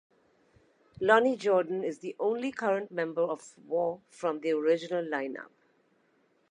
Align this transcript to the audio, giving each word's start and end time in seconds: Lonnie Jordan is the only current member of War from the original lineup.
Lonnie 0.99 1.35
Jordan 1.37 1.83
is 1.83 1.99
the 1.99 2.15
only 2.19 2.51
current 2.51 2.89
member 2.89 3.21
of 3.21 3.53
War 3.67 4.01
from 4.09 4.39
the 4.39 4.49
original 4.49 5.05
lineup. 5.05 5.51